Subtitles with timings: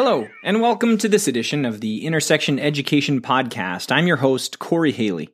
[0.00, 3.90] Hello, and welcome to this edition of the Intersection Education Podcast.
[3.90, 5.28] I'm your host, Corey Haley.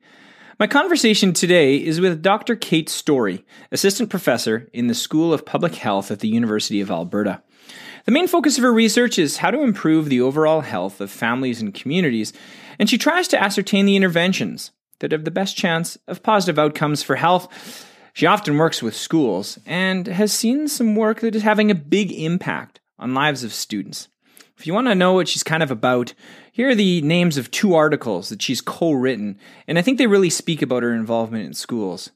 [0.59, 2.56] My conversation today is with Dr.
[2.56, 7.42] Kate Story, Assistant Professor in the School of Public Health at the University of Alberta.
[8.06, 11.60] The main focus of her research is how to improve the overall health of families
[11.60, 12.33] and communities,
[12.78, 17.02] and she tries to ascertain the interventions that have the best chance of positive outcomes
[17.02, 17.86] for health.
[18.14, 22.11] She often works with schools and has seen some work that is having a big
[22.12, 24.08] impact on lives of students.
[24.56, 26.14] If you want to know what she's kind of about,
[26.52, 30.06] here are the names of two articles that she's co written, and I think they
[30.06, 32.11] really speak about her involvement in schools.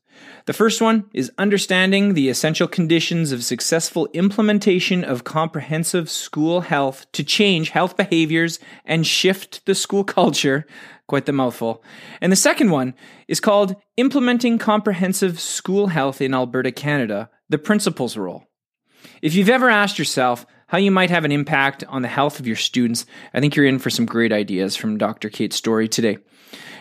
[0.47, 7.07] The first one is Understanding the Essential Conditions of Successful Implementation of Comprehensive School Health
[7.13, 10.67] to Change Health Behaviors and Shift the School Culture.
[11.07, 11.83] Quite the mouthful.
[12.21, 12.95] And the second one
[13.29, 18.45] is called Implementing Comprehensive School Health in Alberta, Canada The Principal's Role.
[19.23, 22.47] If you've ever asked yourself, how you might have an impact on the health of
[22.47, 25.29] your students, I think you're in for some great ideas from Dr.
[25.29, 26.19] Kate's Story today.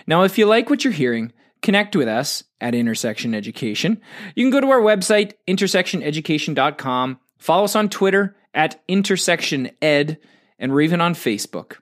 [0.06, 4.00] Now, if you like what you're hearing, connect with us at Intersection Education.
[4.36, 10.18] You can go to our website, intersectioneducation.com, follow us on Twitter at intersectioned, and
[10.60, 11.78] we're even on Facebook.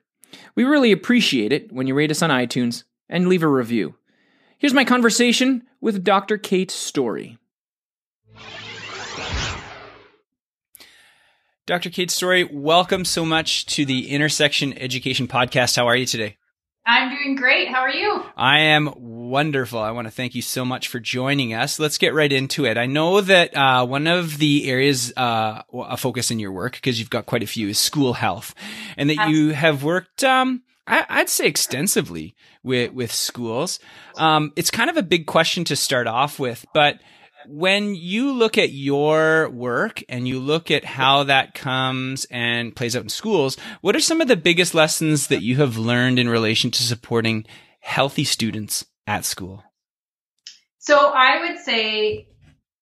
[0.56, 3.96] We really appreciate it when you rate us on iTunes and leave a review.
[4.58, 6.38] Here's my conversation with Dr.
[6.38, 7.38] Kate Story.
[11.68, 11.90] Dr.
[11.90, 15.76] Kate Story, welcome so much to the Intersection Education Podcast.
[15.76, 16.38] How are you today?
[16.86, 17.70] I'm doing great.
[17.70, 18.24] How are you?
[18.38, 19.80] I am wonderful.
[19.80, 21.80] I want to thank you so much for joining us.
[21.80, 22.78] Let's get right into it.
[22.78, 27.00] I know that uh, one of the areas uh, a focus in your work, because
[27.00, 28.54] you've got quite a few, is school health,
[28.96, 30.24] and that you have worked.
[30.24, 33.80] Um, I, would say extensively with with schools.
[34.18, 37.00] Um, it's kind of a big question to start off with, but
[37.48, 42.96] when you look at your work and you look at how that comes and plays
[42.96, 46.30] out in schools, what are some of the biggest lessons that you have learned in
[46.30, 47.46] relation to supporting
[47.80, 49.64] healthy students at school?
[50.80, 52.28] So I would say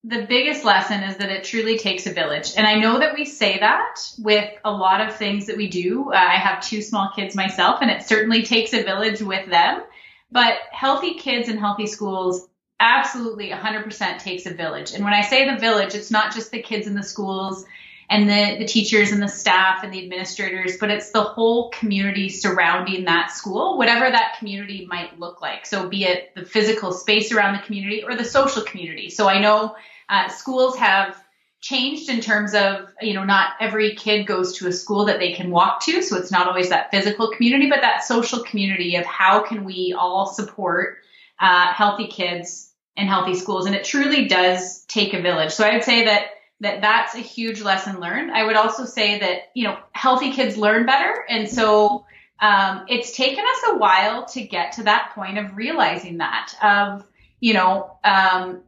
[0.04, 2.54] the biggest lesson is that it truly takes a village.
[2.58, 6.12] And I know that we say that with a lot of things that we do.
[6.12, 9.82] Uh, I have two small kids myself, and it certainly takes a village with them.
[10.30, 12.50] But healthy kids and healthy schools
[12.84, 14.94] absolutely 100% takes a village.
[14.94, 17.66] And when I say the village, it's not just the kids in the schools
[18.10, 22.28] and the, the teachers and the staff and the administrators, but it's the whole community
[22.28, 25.66] surrounding that school, whatever that community might look like.
[25.66, 29.10] So be it the physical space around the community or the social community.
[29.10, 29.76] So I know
[30.10, 31.16] uh, schools have
[31.62, 35.32] changed in terms of, you know, not every kid goes to a school that they
[35.32, 36.02] can walk to.
[36.02, 39.96] So it's not always that physical community, but that social community of how can we
[39.98, 40.98] all support
[41.40, 43.66] uh, healthy kids and healthy schools.
[43.66, 45.52] And it truly does take a village.
[45.52, 46.28] So I would say that
[46.62, 48.32] that that's a huge lesson learned.
[48.32, 51.26] I would also say that, you know, healthy kids learn better.
[51.28, 52.06] And so
[52.40, 57.06] um, it's taken us a while to get to that point of realizing that of,
[57.40, 58.62] you know, um,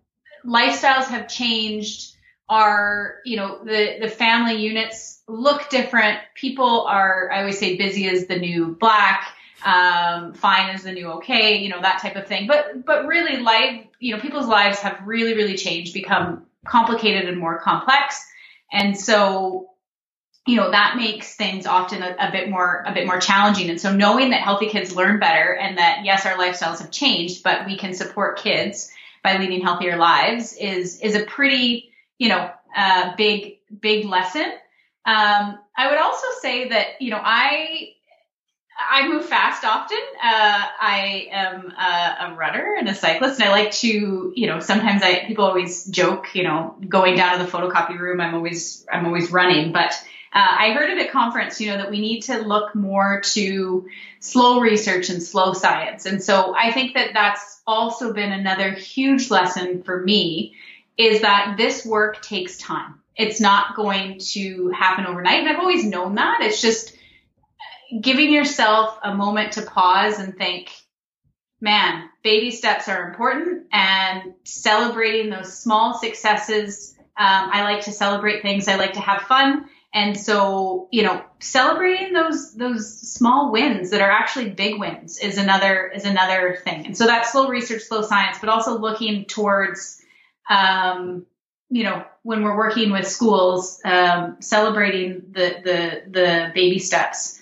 [0.45, 2.11] lifestyles have changed.
[2.47, 6.19] Our, you know, the, the family units look different.
[6.35, 9.34] People are, I always say busy is the new black
[9.65, 12.47] um, fine is the new okay, you know, that type of thing.
[12.47, 17.39] But, but really life, you know, people's lives have really, really changed, become complicated and
[17.39, 18.23] more complex.
[18.71, 19.71] And so,
[20.45, 23.71] you know, that makes things often a, a bit more, a bit more challenging.
[23.71, 27.43] And so knowing that healthy kids learn better and that yes, our lifestyles have changed,
[27.43, 28.91] but we can support kids
[29.23, 34.45] by leading healthier lives is, is a pretty, you know, uh, big, big lesson.
[35.07, 37.93] Um, I would also say that, you know, I,
[38.77, 39.97] I move fast often.
[40.21, 44.59] Uh, I am a, a, runner and a cyclist, and I like to, you know,
[44.59, 48.85] sometimes I people always joke, you know, going down to the photocopy room, I'm always
[48.91, 49.71] I'm always running.
[49.71, 49.91] But
[50.33, 53.87] uh, I heard at a conference, you know, that we need to look more to
[54.19, 59.31] slow research and slow science, and so I think that that's also been another huge
[59.31, 60.55] lesson for me
[60.97, 63.01] is that this work takes time.
[63.15, 66.39] It's not going to happen overnight, and I've always known that.
[66.41, 66.94] It's just
[68.01, 70.71] giving yourself a moment to pause and think,
[71.61, 76.95] man, baby steps are important and celebrating those small successes.
[77.17, 78.67] Um, I like to celebrate things.
[78.67, 79.65] I like to have fun.
[79.93, 85.37] And so, you know, celebrating those those small wins that are actually big wins is
[85.37, 86.85] another is another thing.
[86.85, 90.01] And so that's slow research, slow science, but also looking towards,
[90.49, 91.25] um,
[91.69, 97.41] you know, when we're working with schools, um, celebrating the the the baby steps.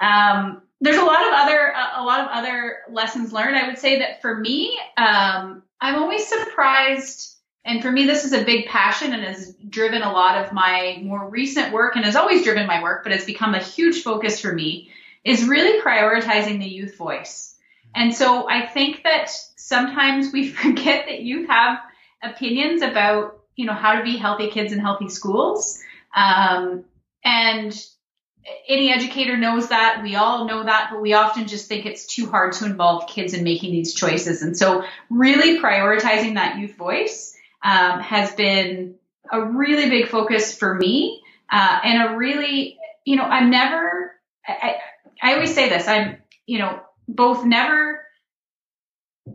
[0.00, 3.56] Um, there's a lot of other a lot of other lessons learned.
[3.56, 8.32] I would say that for me, um, I'm always surprised and for me, this is
[8.32, 12.14] a big passion and has driven a lot of my more recent work and has
[12.14, 14.88] always driven my work, but it's become a huge focus for me
[15.24, 17.56] is really prioritizing the youth voice.
[17.92, 21.80] And so I think that sometimes we forget that youth have
[22.22, 25.82] opinions about, you know, how to be healthy kids in healthy schools.
[26.14, 26.84] Um,
[27.24, 27.76] and
[28.68, 30.02] any educator knows that.
[30.02, 33.34] We all know that, but we often just think it's too hard to involve kids
[33.34, 34.42] in making these choices.
[34.42, 38.96] And so really prioritizing that youth voice um, has been
[39.30, 44.12] a really big focus for me uh, and a really, you know, I'm never,
[44.46, 44.76] I,
[45.22, 48.02] I always say this, I'm, you know, both never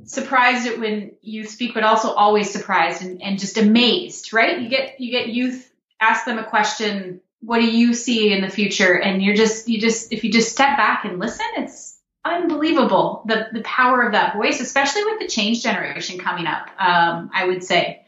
[0.04, 4.62] surprised at when you speak, but also always surprised and, and just amazed, right?
[4.62, 5.70] You get, you get youth,
[6.00, 9.00] ask them a question, what do you see in the future?
[9.00, 13.48] And you're just, you just, if you just step back and listen, it's unbelievable the,
[13.52, 17.64] the power of that voice, especially with the change generation coming up, um, I would
[17.64, 18.06] say.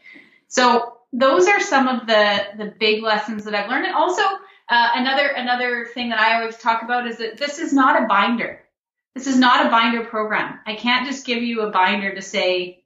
[0.48, 3.86] So those are some of the the big lessons that I've learned.
[3.86, 7.72] And also uh, another another thing that I always talk about is that this is
[7.72, 8.60] not a binder.
[9.14, 10.58] This is not a binder program.
[10.66, 12.82] I can't just give you a binder to say,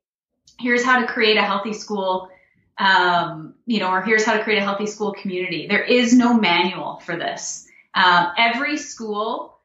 [0.60, 2.28] here's how to create a healthy school,
[2.78, 5.66] um, you know, or here's how to create a healthy school community.
[5.66, 7.66] There is no manual for this.
[7.94, 9.58] Um, every school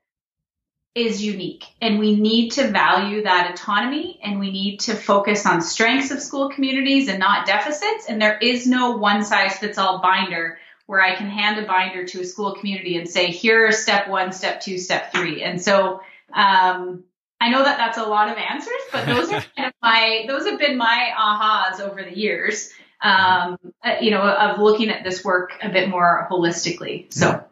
[0.95, 5.59] is unique and we need to value that autonomy and we need to focus on
[5.59, 10.01] strengths of school communities and not deficits and there is no one size fits all
[10.01, 13.71] binder where I can hand a binder to a school community and say here are
[13.71, 16.01] step 1 step 2 step 3 and so
[16.31, 17.03] um,
[17.41, 20.45] I know that that's a lot of answers but those are kind of my those
[20.45, 22.69] have been my ahas over the years
[23.03, 27.13] um, uh, you know of looking at this work a bit more holistically.
[27.13, 27.43] So.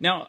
[0.00, 0.28] Now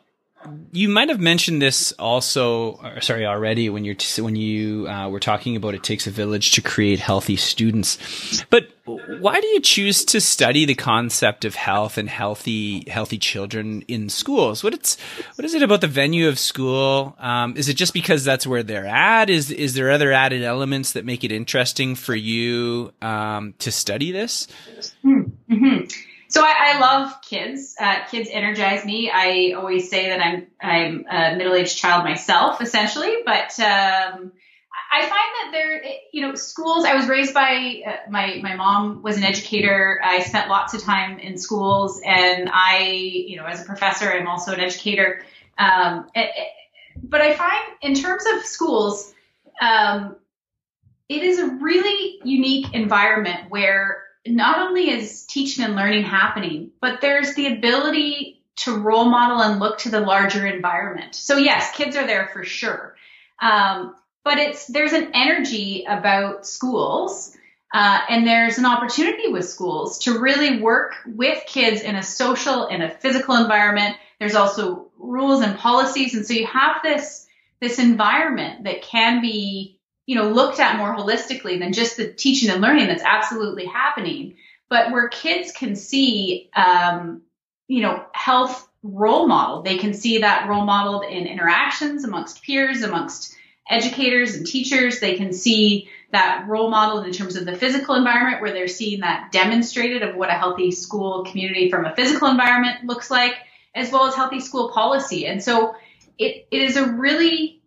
[0.72, 5.20] you might have mentioned this also, sorry, already when you're t- when you uh, were
[5.20, 8.44] talking about it takes a village to create healthy students.
[8.50, 13.84] But why do you choose to study the concept of health and healthy healthy children
[13.88, 14.64] in schools?
[14.64, 14.98] What it's
[15.36, 17.16] what is it about the venue of school?
[17.20, 19.30] Um, is it just because that's where they're at?
[19.30, 24.12] Is is there other added elements that make it interesting for you um, to study
[24.12, 24.48] this?
[25.06, 26.11] Mm-hmm.
[26.32, 27.76] So I, I love kids.
[27.80, 29.12] Uh, kids energize me.
[29.14, 33.18] I always say that I'm I'm a middle aged child myself, essentially.
[33.26, 34.32] But um,
[34.94, 35.84] I find that there,
[36.14, 36.86] you know, schools.
[36.86, 40.00] I was raised by uh, my my mom was an educator.
[40.02, 44.28] I spent lots of time in schools, and I, you know, as a professor, I'm
[44.28, 45.24] also an educator.
[45.58, 46.48] Um, it, it,
[47.04, 49.14] but I find in terms of schools,
[49.60, 50.16] um,
[51.10, 57.02] it is a really unique environment where not only is teaching and learning happening, but
[57.02, 61.16] there's the ability to role model and look to the larger environment.
[61.16, 62.96] So yes, kids are there for sure.
[63.42, 67.36] Um, but it's, there's an energy about schools,
[67.74, 72.68] uh, and there's an opportunity with schools to really work with kids in a social
[72.68, 73.96] and a physical environment.
[74.20, 76.14] There's also rules and policies.
[76.14, 77.26] And so you have this,
[77.60, 79.80] this environment that can be
[80.12, 84.36] you know, looked at more holistically than just the teaching and learning that's absolutely happening,
[84.70, 87.22] but where kids can see, um,
[87.70, 89.62] you know, health role model.
[89.62, 93.34] They can see that role modeled in interactions amongst peers, amongst
[93.70, 95.00] educators and teachers.
[95.00, 99.00] They can see that role model in terms of the physical environment where they're seeing
[99.00, 103.36] that demonstrated of what a healthy school community from a physical environment looks like,
[103.74, 105.26] as well as healthy school policy.
[105.26, 105.74] And so
[106.18, 107.61] it, it is a really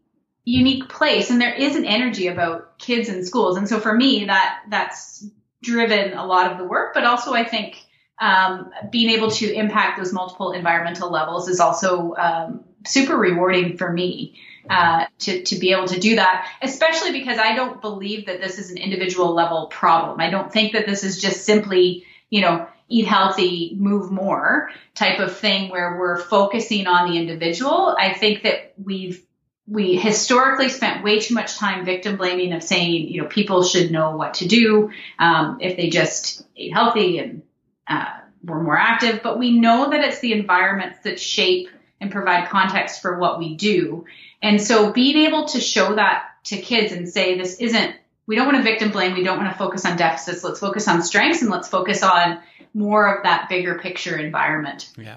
[0.45, 4.27] unique place and there is an energy about kids in schools and so for me
[4.27, 5.27] that that's
[5.63, 7.83] driven a lot of the work but also i think
[8.21, 13.93] um, being able to impact those multiple environmental levels is also um, super rewarding for
[13.93, 14.39] me
[14.71, 18.59] uh, to, to be able to do that especially because i don't believe that this
[18.59, 22.67] is an individual level problem i don't think that this is just simply you know
[22.89, 27.97] eat healthy, move more type of thing where we're focusing on the individual.
[27.99, 29.25] I think that we've
[29.67, 33.91] we historically spent way too much time victim blaming of saying, you know, people should
[33.91, 37.43] know what to do um, if they just ate healthy and
[37.89, 38.11] uh,
[38.43, 39.23] were more active.
[39.23, 41.69] But we know that it's the environments that shape
[42.01, 44.05] and provide context for what we do.
[44.43, 48.47] And so being able to show that to kids and say, this isn't, we don't
[48.47, 49.15] want to victim blame.
[49.15, 50.45] We don't want to focus on deficits.
[50.45, 52.41] Let's focus on strengths and let's focus on
[52.75, 54.91] more of that bigger picture environment.
[54.99, 55.17] Yeah.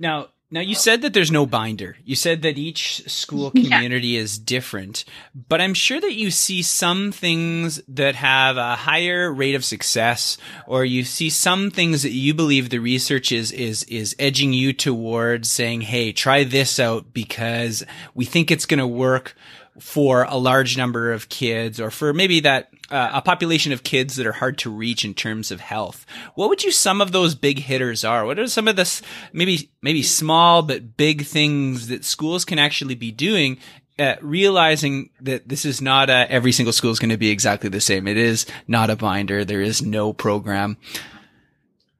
[0.00, 1.96] Now, now you said that there's no binder.
[2.04, 4.20] You said that each school community yeah.
[4.20, 9.54] is different, but I'm sure that you see some things that have a higher rate
[9.54, 14.16] of success or you see some things that you believe the research is is is
[14.18, 19.36] edging you towards saying, "Hey, try this out because we think it's going to work."
[19.80, 24.16] For a large number of kids or for maybe that uh, a population of kids
[24.16, 26.06] that are hard to reach in terms of health.
[26.34, 28.24] What would you some of those big hitters are?
[28.24, 32.94] What are some of the maybe maybe small but big things that schools can actually
[32.94, 33.58] be doing
[33.98, 37.68] uh, realizing that this is not a, every single school is going to be exactly
[37.68, 38.06] the same.
[38.06, 39.44] It is not a binder.
[39.44, 40.76] There is no program.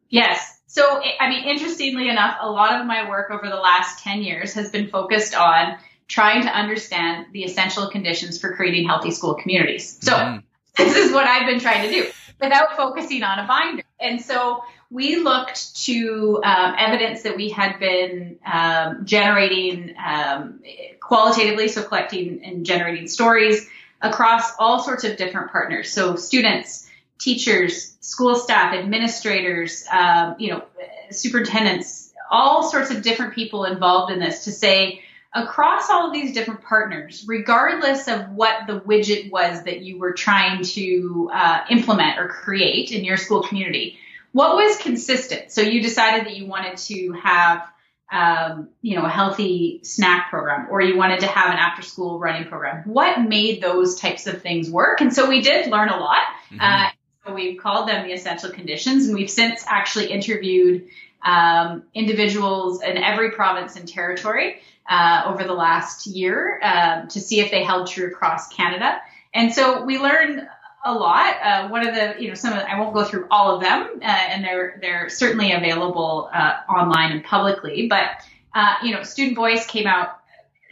[0.09, 0.61] Yes.
[0.69, 4.53] So, I mean, interestingly enough, a lot of my work over the last 10 years
[4.55, 5.77] has been focused on
[6.09, 9.99] trying to understand the essential conditions for creating healthy school communities.
[10.01, 10.39] So mm-hmm.
[10.77, 12.11] this is what I've been trying to do
[12.41, 13.83] without focusing on a binder.
[14.01, 20.61] And so we looked to um, evidence that we had been um, generating um,
[21.01, 23.69] qualitatively, so collecting and generating stories
[24.01, 25.91] across all sorts of different partners.
[25.91, 26.89] So students,
[27.19, 30.65] teachers, school staff, administrators, um, you know,
[31.11, 35.03] superintendents, all sorts of different people involved in this to say,
[35.35, 40.13] across all of these different partners, regardless of what the widget was that you were
[40.13, 43.99] trying to uh, implement or create in your school community,
[44.33, 45.53] what was consistent?
[45.53, 47.67] So you decided that you wanted to have,
[48.11, 52.49] um, you know, a healthy snack program, or you wanted to have an after-school running
[52.49, 52.85] program.
[52.87, 55.01] What made those types of things work?
[55.01, 56.23] And so we did learn a lot.
[56.51, 56.61] Mm-hmm.
[56.61, 56.91] Uh,
[57.27, 60.89] so we've called them the essential conditions, and we've since actually interviewed
[61.23, 67.41] um, individuals in every province and territory uh, over the last year um, to see
[67.41, 69.01] if they held true across Canada.
[69.35, 70.49] And so we learned
[70.85, 71.37] a lot.
[71.43, 73.61] Uh, one of the, you know, some of the, I won't go through all of
[73.61, 77.89] them, uh, and they're they're certainly available uh, online and publicly.
[77.89, 78.07] But
[78.55, 80.19] uh, you know, student voice came out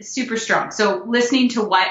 [0.01, 0.71] super strong.
[0.71, 1.87] So listening to what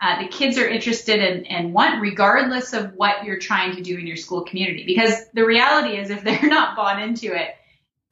[0.00, 3.96] uh, the kids are interested in and want, regardless of what you're trying to do
[3.98, 4.84] in your school community.
[4.84, 7.54] Because the reality is, if they're not bought into it,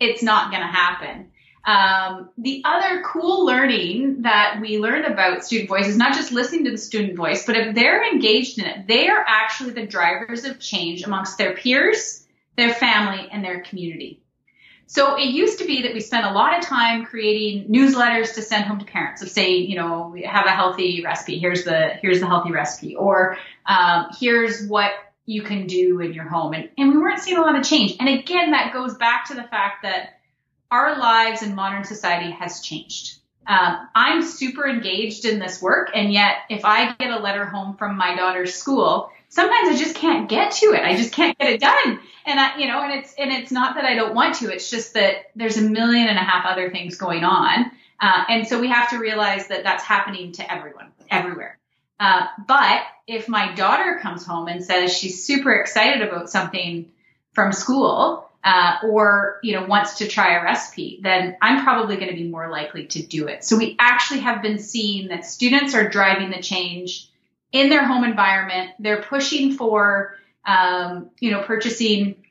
[0.00, 1.30] it's not going to happen.
[1.64, 6.64] Um, the other cool learning that we learned about student voice is not just listening
[6.64, 10.44] to the student voice, but if they're engaged in it, they are actually the drivers
[10.44, 12.26] of change amongst their peers,
[12.56, 14.22] their family, and their community.
[14.86, 18.42] So it used to be that we spent a lot of time creating newsletters to
[18.42, 21.38] send home to parents of saying, you know, we have a healthy recipe.
[21.38, 23.36] Here's the here's the healthy recipe, or
[23.66, 24.92] um, here's what
[25.28, 26.54] you can do in your home.
[26.54, 27.96] And, and we weren't seeing a lot of change.
[28.00, 30.20] And again, that goes back to the fact that
[30.70, 33.18] our lives in modern society has changed.
[33.46, 37.76] Um, I'm super engaged in this work, and yet if I get a letter home
[37.76, 40.82] from my daughter's school, sometimes I just can't get to it.
[40.82, 42.00] I just can't get it done.
[42.26, 44.52] And I, you know, and it's and it's not that I don't want to.
[44.52, 47.70] It's just that there's a million and a half other things going on,
[48.00, 51.57] uh, and so we have to realize that that's happening to everyone, everywhere.
[52.00, 56.90] Uh, but if my daughter comes home and says she's super excited about something
[57.32, 62.08] from school, uh, or you know wants to try a recipe, then I'm probably going
[62.08, 63.44] to be more likely to do it.
[63.44, 67.10] So we actually have been seeing that students are driving the change
[67.52, 68.70] in their home environment.
[68.78, 72.24] They're pushing for um, you know purchasing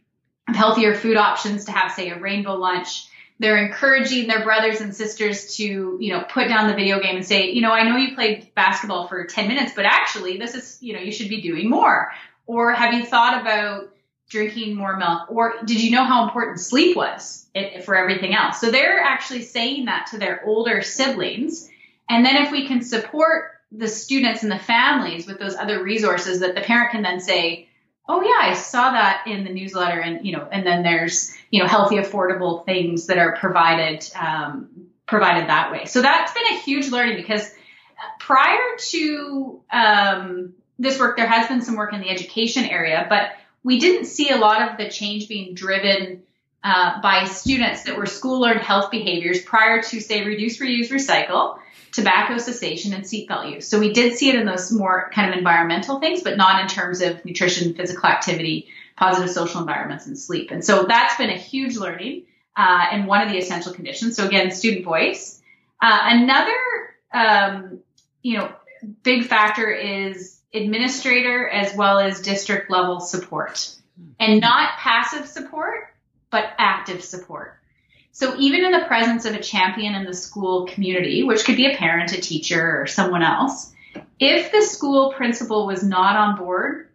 [0.48, 3.08] healthier food options to have say a rainbow lunch.
[3.40, 7.26] They're encouraging their brothers and sisters to, you know, put down the video game and
[7.26, 10.78] say, you know, I know you played basketball for 10 minutes, but actually this is,
[10.82, 12.12] you know, you should be doing more.
[12.48, 13.94] Or have you thought about
[14.30, 15.30] drinking more milk?
[15.30, 17.46] Or did you know how important sleep was
[17.86, 18.60] for everything else?
[18.60, 21.70] So they're actually saying that to their older siblings.
[22.10, 26.40] And then if we can support the students and the families with those other resources
[26.40, 27.68] that the parent can then say,
[28.10, 31.62] oh yeah, I saw that in the newsletter and, you know, and then there's, you
[31.62, 35.86] know, healthy, affordable things that are provided, um, provided that way.
[35.86, 37.50] So that's been a huge learning because
[38.20, 43.32] prior to, um, this work, there has been some work in the education area, but
[43.64, 46.24] we didn't see a lot of the change being driven
[46.64, 51.60] uh, by students that were school learned health behaviors prior to, say, reduce, reuse, recycle,
[51.92, 53.68] tobacco cessation, and seatbelt use.
[53.68, 56.68] So we did see it in those more kind of environmental things, but not in
[56.68, 60.52] terms of nutrition, physical activity, positive social environments, and sleep.
[60.52, 62.24] And so that's been a huge learning
[62.56, 64.16] uh, and one of the essential conditions.
[64.16, 65.42] So again, student voice.
[65.82, 66.58] Uh, another,
[67.14, 67.80] um,
[68.22, 68.52] you know,
[69.04, 73.76] big factor is administrator as well as district level support
[74.20, 75.94] and not passive support,
[76.32, 77.58] but active support.
[78.12, 81.72] So even in the presence of a champion in the school community, which could be
[81.72, 83.72] a parent, a teacher, or someone else,
[84.20, 86.90] if the school principal was not on board,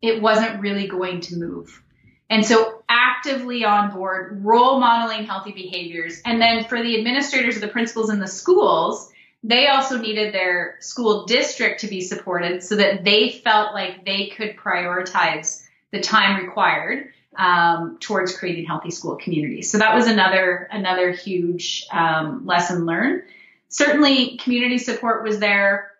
[0.00, 1.82] it wasn't really going to move.
[2.30, 6.20] And so actively on board, role modeling healthy behaviors.
[6.24, 9.10] And then for the administrators or the principals in the schools,
[9.42, 14.28] they also needed their school district to be supported so that they felt like they
[14.28, 15.62] could prioritize
[15.92, 19.70] the time required um, towards creating healthy school communities.
[19.70, 23.22] So that was another another huge um, lesson learned.
[23.68, 25.92] Certainly, community support was there.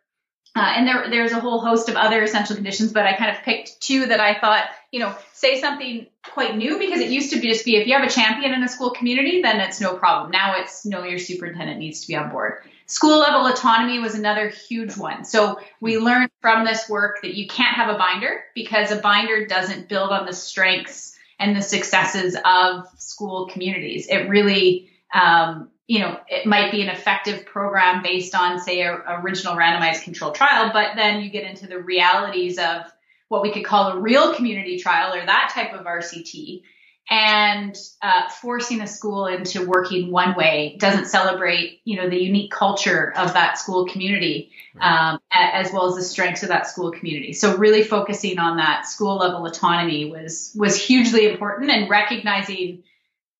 [0.57, 3.43] Uh, and there, there's a whole host of other essential conditions, but I kind of
[3.45, 7.41] picked two that I thought, you know, say something quite new because it used to
[7.41, 9.95] be just be if you have a champion in a school community, then it's no
[9.95, 10.33] problem.
[10.33, 12.63] Now it's no, your superintendent needs to be on board.
[12.87, 15.25] School level autonomy was another huge one.
[15.25, 19.47] So we learned from this work that you can't have a binder because a binder
[19.47, 24.07] doesn't build on the strengths and the successes of school communities.
[24.09, 28.93] It really, um, you know, it might be an effective program based on, say, a,
[28.93, 32.83] a original randomized controlled trial, but then you get into the realities of
[33.29, 36.63] what we could call a real community trial or that type of RCT.
[37.11, 42.51] And uh, forcing a school into working one way doesn't celebrate, you know, the unique
[42.51, 47.33] culture of that school community, um, as well as the strengths of that school community.
[47.33, 52.83] So really focusing on that school level autonomy was was hugely important, and recognizing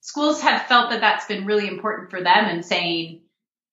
[0.01, 3.21] schools have felt that that's been really important for them and saying,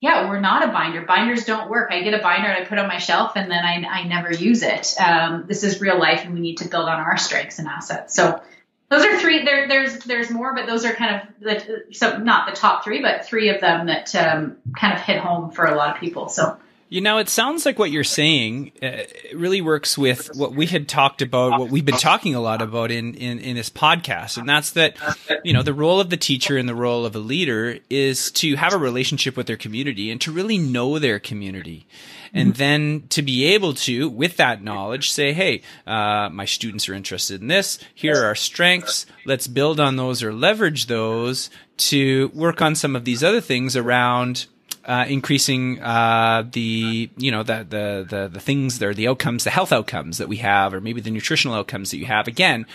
[0.01, 1.01] yeah, we're not a binder.
[1.01, 1.91] Binders don't work.
[1.91, 4.31] I get a binder and I put on my shelf and then I, I never
[4.31, 4.93] use it.
[4.99, 8.13] Um, this is real life and we need to build on our strengths and assets.
[8.13, 8.41] So
[8.89, 9.43] those are three.
[9.43, 13.01] There, there's there's more, but those are kind of the so not the top three,
[13.01, 16.29] but three of them that um, kind of hit home for a lot of people.
[16.29, 18.97] So you know, it sounds like what you're saying uh,
[19.33, 22.91] really works with what we had talked about, what we've been talking a lot about
[22.91, 24.37] in, in, in this podcast.
[24.37, 24.95] And that's that,
[25.43, 28.55] you know, the role of the teacher and the role of a leader is to
[28.55, 31.87] have a relationship with their community and to really know their community.
[32.35, 32.57] And mm-hmm.
[32.57, 37.41] then to be able to, with that knowledge, say, hey, uh, my students are interested
[37.41, 37.79] in this.
[37.95, 39.05] Here are our strengths.
[39.25, 43.77] Let's build on those or leverage those to work on some of these other things
[43.77, 44.47] around
[44.83, 49.43] uh, increasing uh, the you know the, the the the things that are the outcomes,
[49.43, 52.27] the health outcomes that we have, or maybe the nutritional outcomes that you have.
[52.27, 52.67] Again,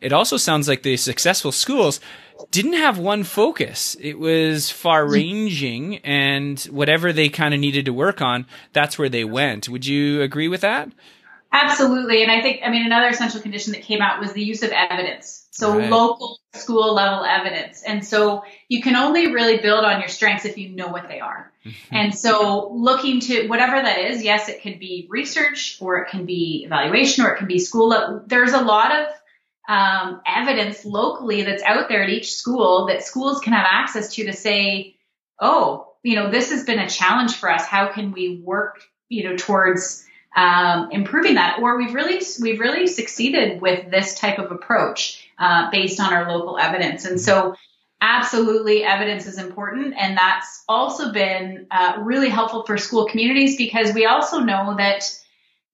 [0.00, 2.00] it also sounds like the successful schools
[2.50, 3.96] didn't have one focus.
[4.00, 9.08] It was far ranging, and whatever they kind of needed to work on, that's where
[9.08, 9.68] they went.
[9.68, 10.90] Would you agree with that?
[11.52, 12.22] Absolutely.
[12.22, 14.70] And I think, I mean, another essential condition that came out was the use of
[14.70, 15.48] evidence.
[15.50, 15.90] So right.
[15.90, 17.82] local school level evidence.
[17.82, 21.18] And so you can only really build on your strengths if you know what they
[21.18, 21.52] are.
[21.64, 21.94] Mm-hmm.
[21.94, 26.24] And so looking to whatever that is, yes, it could be research or it can
[26.24, 28.22] be evaluation or it can be school.
[28.26, 29.08] There's a lot of
[29.68, 34.24] um, evidence locally that's out there at each school that schools can have access to
[34.24, 34.96] to say,
[35.40, 37.64] oh, you know, this has been a challenge for us.
[37.64, 41.58] How can we work, you know, towards um, improving that?
[41.60, 46.32] Or we've really we've really succeeded with this type of approach uh, based on our
[46.32, 47.04] local evidence.
[47.04, 47.54] And so,
[48.00, 53.92] absolutely, evidence is important, and that's also been uh, really helpful for school communities because
[53.92, 55.04] we also know that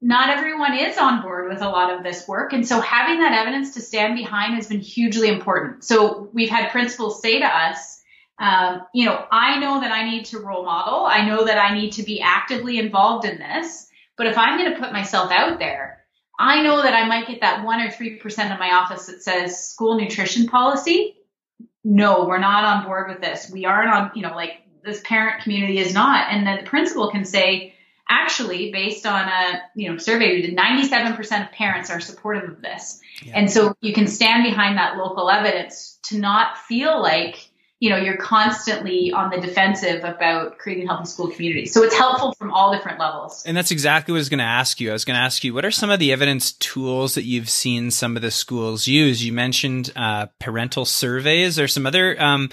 [0.06, 2.52] not everyone is on board with a lot of this work.
[2.52, 5.82] And so having that evidence to stand behind has been hugely important.
[5.82, 8.00] So we've had principals say to us,
[8.38, 11.06] um, you know, I know that I need to role model.
[11.06, 13.88] I know that I need to be actively involved in this.
[14.16, 16.04] But if I'm going to put myself out there,
[16.38, 19.68] I know that I might get that one or 3% of my office that says
[19.68, 21.16] school nutrition policy.
[21.82, 23.50] No, we're not on board with this.
[23.50, 24.52] We aren't on, you know, like
[24.84, 26.28] this parent community is not.
[26.30, 27.72] And then the principal can say,
[28.08, 32.62] actually, based on a, you know, survey we did, 97% of parents are supportive of
[32.62, 33.00] this.
[33.22, 33.32] Yeah.
[33.36, 37.48] And so you can stand behind that local evidence to not feel like,
[37.80, 41.74] you know, you're constantly on the defensive about creating healthy school communities.
[41.74, 43.42] So it's helpful from all different levels.
[43.44, 44.90] And that's exactly what I was going to ask you.
[44.90, 47.50] I was going to ask you, what are some of the evidence tools that you've
[47.50, 49.22] seen some of the schools use?
[49.22, 52.50] You mentioned uh, parental surveys or some other um,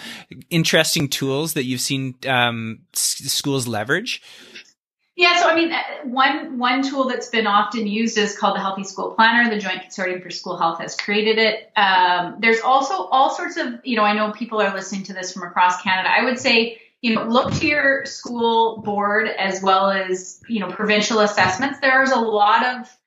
[0.49, 4.21] interesting tools that you've seen um, s- schools leverage.
[5.15, 8.61] Yeah, so I mean, uh, one one tool that's been often used is called the
[8.61, 9.47] Healthy School Planner.
[9.49, 11.71] The Joint Consortium for School Health has created it.
[11.75, 15.31] Um, there's also all sorts of, you know, I know people are listening to this
[15.31, 16.09] from across Canada.
[16.09, 20.71] I would say, you know, look to your school board as well as, you know,
[20.71, 21.79] provincial assessments.
[21.79, 22.97] There's a lot of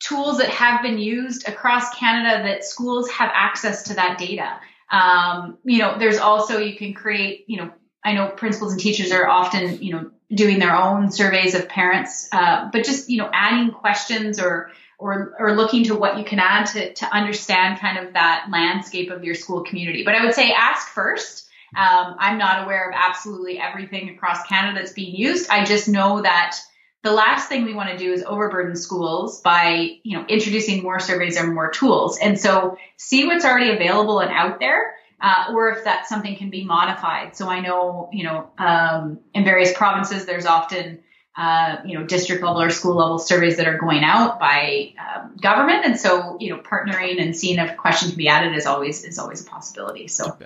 [0.00, 4.58] tools that have been used across Canada that schools have access to that data.
[4.90, 7.70] Um, you know, there's also you can create, you know,
[8.04, 12.28] I know principals and teachers are often, you know, doing their own surveys of parents,
[12.32, 16.38] uh, but just you know adding questions or or or looking to what you can
[16.38, 20.04] add to to understand kind of that landscape of your school community.
[20.04, 21.48] But I would say ask first.
[21.74, 25.48] Um, I'm not aware of absolutely everything across Canada that's being used.
[25.48, 26.58] I just know that
[27.02, 31.00] the last thing we want to do is overburden schools by, you know, introducing more
[31.00, 32.18] surveys or more tools.
[32.18, 34.94] And so see what's already available and out there.
[35.22, 37.36] Uh, or if that something can be modified.
[37.36, 40.98] So I know, you know, um, in various provinces, there's often,
[41.36, 45.36] uh, you know, district level or school level surveys that are going out by um,
[45.40, 48.66] government, and so you know, partnering and seeing if a question can be added is
[48.66, 50.08] always is always a possibility.
[50.08, 50.36] So.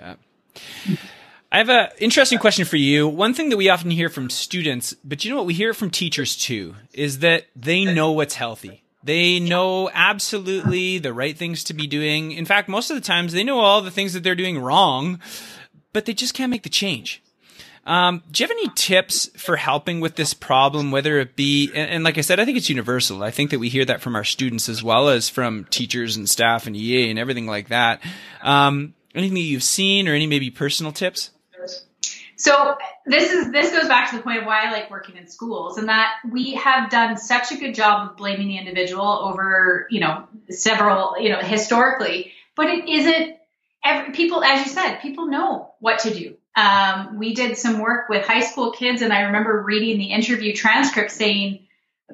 [1.51, 3.07] I have an interesting question for you.
[3.07, 5.89] One thing that we often hear from students, but you know what we hear from
[5.89, 8.83] teachers too, is that they know what's healthy.
[9.07, 12.33] They know absolutely the right things to be doing.
[12.33, 15.21] In fact, most of the times they know all the things that they're doing wrong,
[15.93, 17.23] but they just can't make the change.
[17.85, 21.89] Um, do you have any tips for helping with this problem, whether it be, and,
[21.89, 23.23] and, like I said, I think it's universal.
[23.23, 26.29] I think that we hear that from our students as well as from teachers and
[26.29, 28.01] staff and EA and everything like that.
[28.41, 31.29] Um, anything that you've seen or any maybe personal tips?
[32.37, 35.27] So this is this goes back to the point of why I like working in
[35.27, 39.87] schools and that we have done such a good job of blaming the individual over,
[39.89, 43.37] you know, several, you know, historically, but it isn't
[43.83, 46.37] every people, as you said, people know what to do.
[46.55, 50.53] Um, we did some work with high school kids and I remember reading the interview
[50.53, 51.67] transcript saying,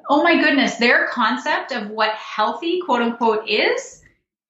[0.08, 4.02] Oh my goodness, their concept of what healthy quote unquote is,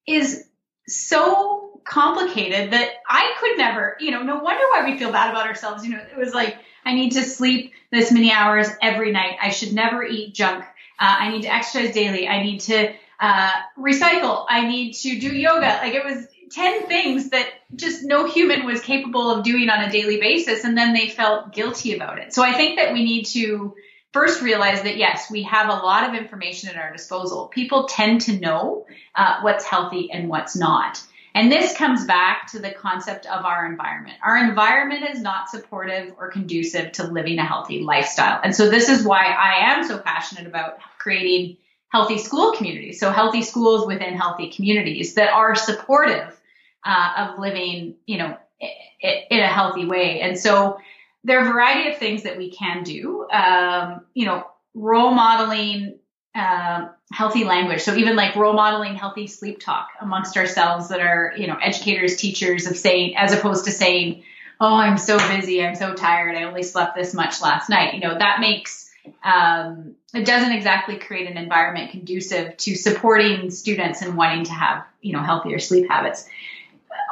[0.07, 0.45] is
[0.87, 5.47] so complicated that I could never, you know, no wonder why we feel bad about
[5.47, 5.85] ourselves.
[5.85, 9.37] You know, it was like, I need to sleep this many hours every night.
[9.41, 10.65] I should never eat junk.
[10.99, 12.29] Uh, I need to exercise daily.
[12.29, 14.45] I need to uh, recycle.
[14.49, 15.79] I need to do yoga.
[15.83, 19.91] Like it was 10 things that just no human was capable of doing on a
[19.91, 20.65] daily basis.
[20.65, 22.33] And then they felt guilty about it.
[22.33, 23.75] So I think that we need to
[24.13, 27.49] first realize that yes, we have a lot of information at our disposal.
[27.49, 31.03] People tend to know uh, what's healthy and what's not.
[31.35, 34.19] And this comes back to the concept of our environment.
[34.25, 38.41] Our environment is not supportive or conducive to living a healthy lifestyle.
[38.43, 41.57] And so this is why I am so passionate about creating
[41.89, 43.01] healthy school communities.
[43.01, 46.41] So healthy schools within healthy communities that are supportive
[46.85, 50.21] uh, of living, you know, in a healthy way.
[50.21, 50.79] And so
[51.25, 53.27] there are a variety of things that we can do.
[53.29, 55.99] Um, you know, role modeling
[56.35, 57.83] uh, healthy language.
[57.83, 62.17] So even like role modeling healthy sleep talk amongst ourselves that are, you know, educators,
[62.17, 64.25] teachers of saying, as opposed to saying,
[64.61, 67.95] oh, I'm so busy, I'm so tired, I only slept this much last night.
[67.95, 68.91] You know, that makes,
[69.23, 74.85] um, it doesn't exactly create an environment conducive to supporting students and wanting to have,
[75.03, 76.29] you know, healthier sleep habits.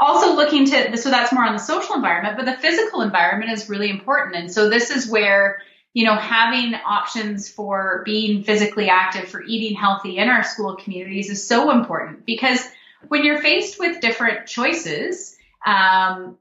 [0.00, 3.68] Also looking to, so that's more on the social environment, but the physical environment is
[3.68, 4.36] really important.
[4.36, 5.62] And so this is where,
[5.94, 11.28] you know, having options for being physically active, for eating healthy in our school communities
[11.28, 12.60] is so important because
[13.08, 16.38] when you're faced with different choices, um,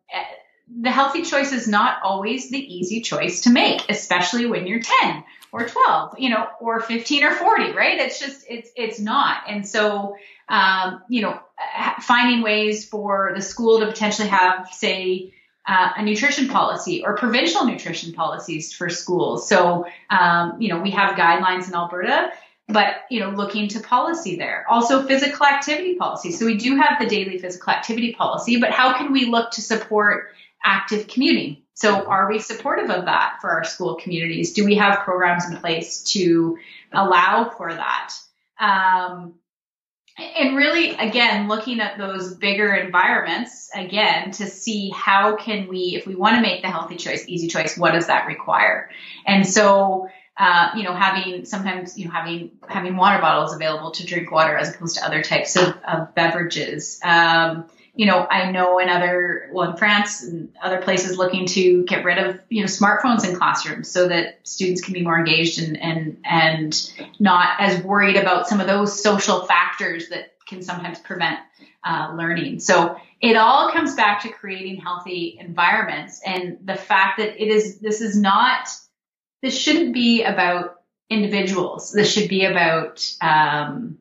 [0.80, 5.24] the healthy choice is not always the easy choice to make, especially when you're 10
[5.52, 8.00] or 12, you know, or 15 or 40, right?
[8.00, 9.44] It's just, it's, it's not.
[9.50, 10.16] And so,
[10.48, 11.40] um, you know,
[12.02, 15.34] finding ways for the school to potentially have, say,
[15.68, 19.48] uh, a nutrition policy or provincial nutrition policies for schools.
[19.48, 22.32] So, um, you know, we have guidelines in Alberta,
[22.68, 24.66] but, you know, looking to policy there.
[24.70, 26.32] Also physical activity policy.
[26.32, 29.62] So we do have the daily physical activity policy, but how can we look to
[29.62, 30.30] support
[30.64, 31.58] active commuting?
[31.74, 34.54] So are we supportive of that for our school communities?
[34.54, 36.58] Do we have programs in place to
[36.92, 38.14] allow for that?
[38.60, 39.34] Um,
[40.18, 46.06] and really again looking at those bigger environments again to see how can we if
[46.06, 48.90] we want to make the healthy choice easy choice what does that require?
[49.26, 54.06] And so uh, you know having sometimes you know having having water bottles available to
[54.06, 58.80] drink water as opposed to other types of, of beverages um, you know, I know
[58.80, 62.68] in other, well, in France and other places looking to get rid of, you know,
[62.68, 67.84] smartphones in classrooms so that students can be more engaged and, and, and not as
[67.84, 71.40] worried about some of those social factors that can sometimes prevent
[71.84, 72.60] uh, learning.
[72.60, 77.80] So it all comes back to creating healthy environments and the fact that it is,
[77.80, 78.70] this is not,
[79.42, 80.78] this shouldn't be about
[81.10, 81.92] individuals.
[81.92, 83.98] This should be about, um,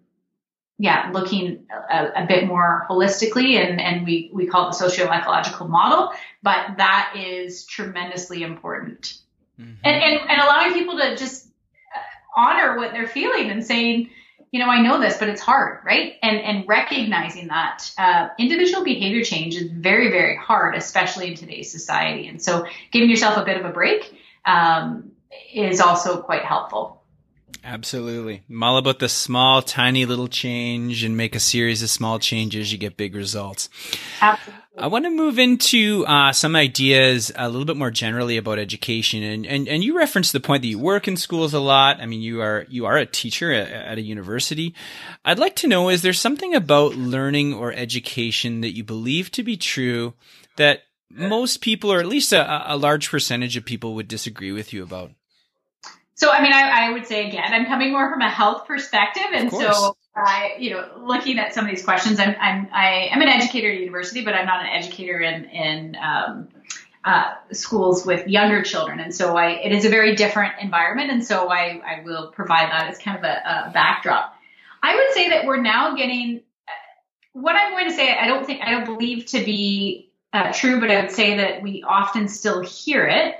[0.80, 5.68] yeah, looking a, a, bit more holistically, and, and we, we call it the socio-ecological
[5.68, 6.10] model,
[6.42, 9.18] but that is tremendously important.
[9.60, 9.74] Mm-hmm.
[9.84, 11.48] And, and, and allowing people to just
[11.94, 12.00] uh,
[12.34, 14.08] honor what they're feeling and saying,
[14.52, 16.14] you know, I know this, but it's hard, right?
[16.22, 21.70] And, and recognizing that uh, individual behavior change is very, very hard, especially in today's
[21.70, 22.26] society.
[22.26, 25.12] And so giving yourself a bit of a break um,
[25.52, 26.99] is also quite helpful.
[27.62, 28.42] Absolutely.
[28.48, 32.72] I'm all about the small, tiny little change and make a series of small changes.
[32.72, 33.68] You get big results.
[34.20, 34.60] Absolutely.
[34.78, 39.22] I want to move into uh, some ideas a little bit more generally about education,
[39.22, 42.00] and, and and you referenced the point that you work in schools a lot.
[42.00, 44.74] I mean, you are you are a teacher at, at a university.
[45.24, 49.42] I'd like to know: is there something about learning or education that you believe to
[49.42, 50.14] be true
[50.56, 54.72] that most people, or at least a, a large percentage of people, would disagree with
[54.72, 55.10] you about?
[56.20, 59.24] So, I mean, I, I would say again, I'm coming more from a health perspective,
[59.32, 63.22] and so I, you know, looking at some of these questions, I'm, I'm, I am
[63.22, 66.48] an educator at university, but I'm not an educator in, in, um,
[67.06, 69.00] uh, schools with younger children.
[69.00, 71.10] And so I, it is a very different environment.
[71.10, 74.34] And so I, I will provide that as kind of a, a backdrop.
[74.82, 76.42] I would say that we're now getting,
[77.32, 80.80] what I'm going to say, I don't think, I don't believe to be uh, true,
[80.80, 83.36] but I would say that we often still hear it.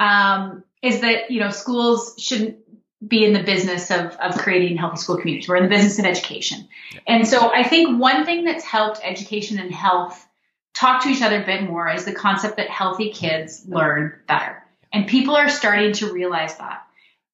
[0.00, 2.58] Um, is that, you know, schools shouldn't
[3.06, 5.48] be in the business of, of creating healthy school communities.
[5.48, 6.68] We're in the business of education.
[6.92, 7.00] Yeah.
[7.06, 10.26] And so I think one thing that's helped education and health
[10.74, 14.62] talk to each other a bit more is the concept that healthy kids learn better.
[14.92, 16.82] And people are starting to realize that.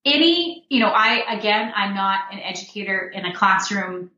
[0.05, 4.11] Any, you know, I, again, I'm not an educator in a classroom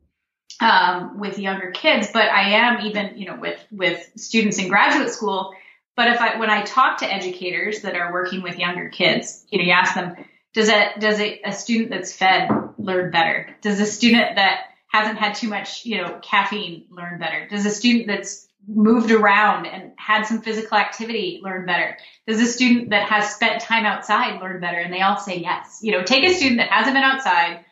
[0.60, 5.10] um, with younger kids, but I am even, you know, with, with students in graduate
[5.10, 5.54] school.
[5.96, 9.58] But if I, when I talk to educators that are working with younger kids, you
[9.58, 10.16] know, you ask them,
[10.54, 13.54] does a does a, a student that's fed learn better?
[13.62, 17.48] Does a student that hasn't had too much, you know, caffeine learn better?
[17.48, 21.96] Does a student that's moved around and had some physical activity learn better?
[22.26, 24.78] Does a student that has spent time outside learn better?
[24.78, 25.80] And they all say yes.
[25.82, 27.64] You know, take a student that hasn't been outside,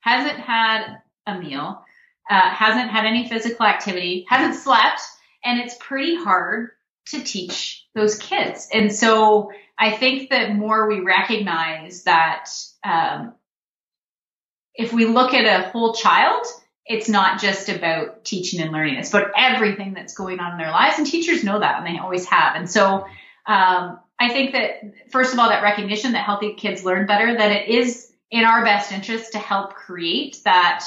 [0.00, 1.84] hasn't had a meal,
[2.28, 5.00] uh, hasn't had any physical activity, hasn't slept,
[5.44, 6.70] and it's pretty hard
[7.06, 8.68] to teach those kids.
[8.72, 12.50] And so I think that more we recognize that
[12.84, 13.34] um,
[14.74, 16.44] if we look at a whole child,
[16.86, 18.96] it's not just about teaching and learning.
[18.96, 20.98] It's about everything that's going on in their lives.
[20.98, 22.56] And teachers know that and they always have.
[22.56, 23.06] And so
[23.46, 27.52] um, I think that, first of all, that recognition that healthy kids learn better, that
[27.52, 30.84] it is in our best interest to help create that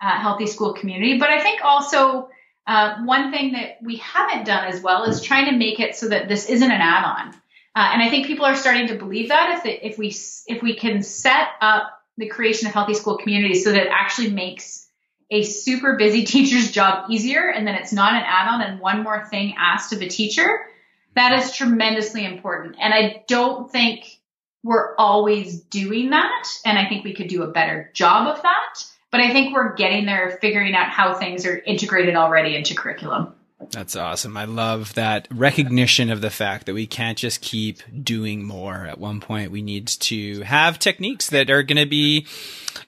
[0.00, 1.18] uh, healthy school community.
[1.18, 2.28] But I think also
[2.68, 6.08] uh, one thing that we haven't done as well is trying to make it so
[6.08, 7.30] that this isn't an add-on.
[7.74, 10.08] Uh, and I think people are starting to believe that if, if we
[10.46, 11.84] if we can set up
[12.18, 14.86] the creation of healthy school communities so that it actually makes
[15.30, 19.26] a super busy teacher's job easier and then it's not an add-on and one more
[19.26, 20.66] thing asked of a teacher,
[21.14, 22.76] that is tremendously important.
[22.78, 24.20] And I don't think
[24.62, 26.48] we're always doing that.
[26.66, 28.84] And I think we could do a better job of that.
[29.10, 33.34] But I think we're getting there, figuring out how things are integrated already into curriculum.
[33.70, 34.36] That's awesome.
[34.36, 38.86] I love that recognition of the fact that we can't just keep doing more.
[38.86, 42.26] At one point, we need to have techniques that are going to be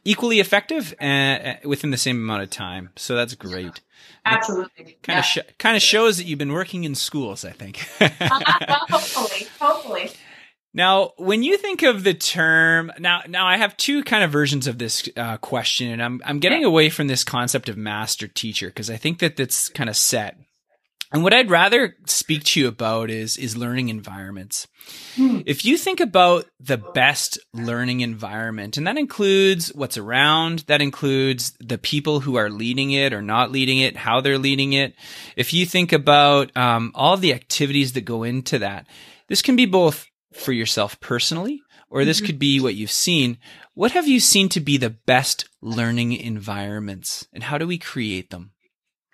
[0.04, 2.90] equally effective uh, within the same amount of time.
[2.96, 3.80] So that's great.
[4.24, 4.98] Absolutely.
[5.02, 5.18] Kind yeah.
[5.18, 7.44] of sh- kind of shows that you've been working in schools.
[7.44, 7.84] I think.
[8.00, 8.10] uh,
[8.68, 10.10] well, hopefully, hopefully.
[10.72, 14.68] Now, when you think of the term, now, now I have two kind of versions
[14.68, 18.68] of this uh, question, and I'm I'm getting away from this concept of master teacher
[18.68, 20.36] because I think that that's kind of set
[21.12, 24.68] and what I'd rather speak to you about is is learning environments.
[25.16, 25.40] Hmm.
[25.44, 31.52] If you think about the best learning environment, and that includes what's around, that includes
[31.58, 34.94] the people who are leading it or not leading it, how they're leading it.
[35.36, 38.86] If you think about um, all the activities that go into that,
[39.28, 42.26] this can be both for yourself personally, or this mm-hmm.
[42.26, 43.38] could be what you've seen.
[43.74, 48.30] What have you seen to be the best learning environments, and how do we create
[48.30, 48.52] them?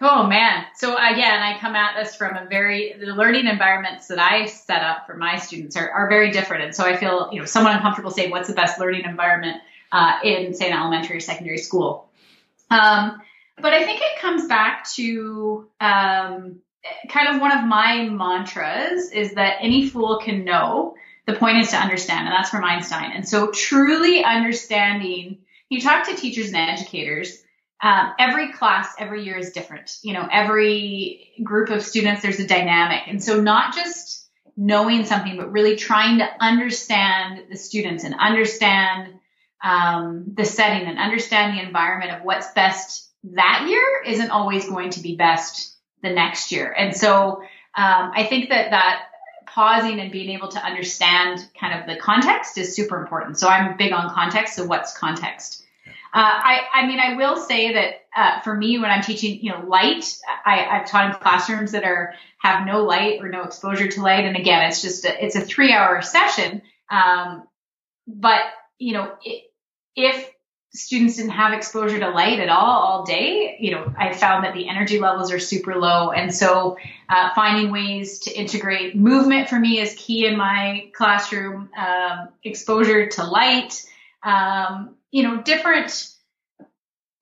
[0.00, 0.66] Oh man.
[0.74, 4.82] So again, I come at this from a very, the learning environments that I set
[4.82, 6.64] up for my students are, are very different.
[6.64, 10.18] And so I feel, you know, somewhat uncomfortable saying what's the best learning environment uh,
[10.22, 12.10] in, say, an elementary or secondary school.
[12.70, 13.22] Um,
[13.58, 16.56] but I think it comes back to um,
[17.08, 20.94] kind of one of my mantras is that any fool can know.
[21.26, 23.12] The point is to understand, and that's from Einstein.
[23.12, 27.42] And so truly understanding, you talk to teachers and educators,
[27.82, 29.98] um, every class every year is different.
[30.02, 33.02] You know, every group of students, there's a dynamic.
[33.06, 39.14] And so not just knowing something, but really trying to understand the students and understand
[39.62, 44.90] um, the setting and understand the environment of what's best that year isn't always going
[44.90, 46.72] to be best the next year.
[46.72, 47.42] And so
[47.76, 49.02] um, I think that that
[49.56, 53.38] pausing and being able to understand kind of the context is super important.
[53.38, 54.54] So I'm big on context.
[54.54, 55.64] So what's context?
[56.12, 59.50] Uh, I, I mean, I will say that uh, for me, when I'm teaching, you
[59.50, 60.14] know, light,
[60.44, 64.26] I, I've taught in classrooms that are have no light or no exposure to light,
[64.26, 66.60] and again, it's just a, it's a three hour session.
[66.90, 67.48] Um,
[68.06, 68.40] but
[68.78, 69.44] you know, it,
[69.94, 70.30] if
[70.76, 74.54] students didn't have exposure to light at all all day, you know, I found that
[74.54, 76.10] the energy levels are super low.
[76.10, 76.76] And so
[77.08, 83.08] uh, finding ways to integrate movement for me is key in my classroom, um, exposure
[83.08, 83.84] to light,
[84.22, 86.12] um, you know, different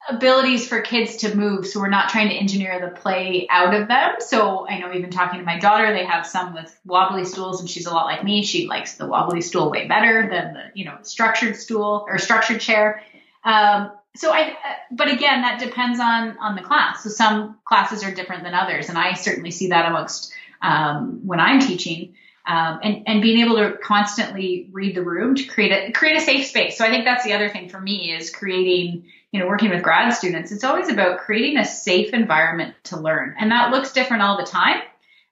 [0.09, 1.67] abilities for kids to move.
[1.67, 4.17] So we're not trying to engineer the play out of them.
[4.19, 7.71] So I know even talking to my daughter, they have some with wobbly stools and
[7.71, 8.43] she's a lot like me.
[8.43, 12.61] She likes the wobbly stool way better than the, you know, structured stool or structured
[12.61, 13.03] chair.
[13.45, 14.57] Um, so I,
[14.91, 17.03] but again, that depends on, on the class.
[17.03, 18.89] So some classes are different than others.
[18.89, 22.15] And I certainly see that amongst, um, when I'm teaching.
[22.47, 26.21] Um, and, and being able to constantly read the room to create a create a
[26.21, 26.77] safe space.
[26.77, 29.83] So I think that's the other thing for me is creating, you know, working with
[29.83, 30.53] grad students.
[30.53, 34.45] It's always about creating a safe environment to learn, and that looks different all the
[34.45, 34.83] time.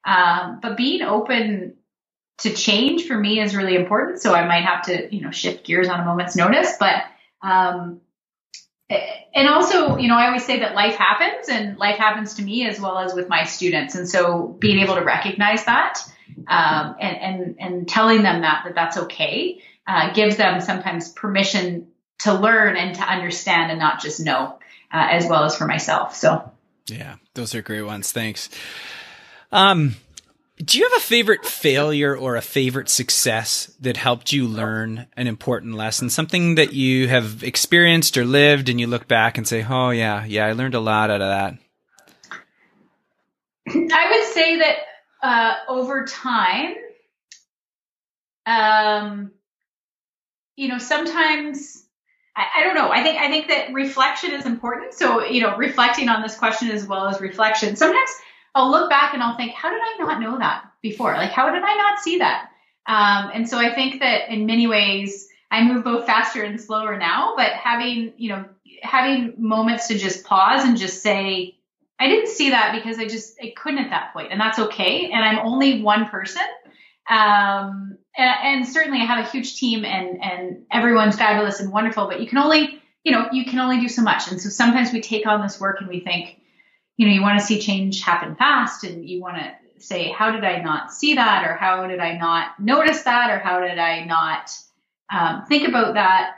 [0.06, 1.74] Um, but being open
[2.38, 4.22] to change for me is really important.
[4.22, 7.04] So I might have to, you know, shift gears on a moment's notice, but
[7.42, 8.00] um,
[9.34, 12.66] and also, you know, I always say that life happens and life happens to me
[12.66, 13.94] as well as with my students.
[13.94, 15.98] And so being able to recognize that
[16.46, 21.88] um, and, and, and telling them that, that that's okay uh, gives them sometimes permission
[22.20, 24.58] to learn and to understand and not just know
[24.92, 26.14] uh, as well as for myself.
[26.14, 26.50] So.
[26.88, 28.12] Yeah, those are great ones.
[28.12, 28.50] Thanks.
[29.50, 29.96] Um,
[30.64, 35.26] do you have a favorite failure or a favorite success that helped you learn an
[35.26, 36.10] important lesson?
[36.10, 40.24] Something that you have experienced or lived and you look back and say, oh, yeah,
[40.24, 41.54] yeah, I learned a lot out of that?
[43.92, 44.76] I would say that
[45.22, 46.74] uh, over time,
[48.46, 49.32] um,
[50.56, 51.84] you know, sometimes
[52.36, 52.90] I, I, don't know.
[52.90, 54.94] I think I think that reflection is important.
[54.94, 57.76] So you know, reflecting on this question as well as reflection.
[57.76, 58.10] Sometimes
[58.54, 61.14] I'll look back and I'll think, how did I not know that before?
[61.14, 62.50] Like, how did I not see that?
[62.86, 66.96] Um, and so I think that in many ways, I move both faster and slower
[66.96, 68.44] now, but having, you know,
[68.82, 71.56] having moments to just pause and just say,
[72.00, 75.10] I didn't see that because I just, I couldn't at that point, and that's okay.
[75.12, 76.42] And I'm only one person.
[77.08, 82.06] Um, and, and certainly I have a huge team and, and everyone's fabulous and wonderful,
[82.08, 84.30] but you can only, you know, you can only do so much.
[84.30, 86.40] And so sometimes we take on this work and we think,
[86.96, 90.30] you know, you want to see change happen fast and you want to say, how
[90.30, 91.44] did I not see that?
[91.46, 93.30] Or how did I not notice that?
[93.30, 94.50] Or how did I not
[95.12, 96.36] um, think about that?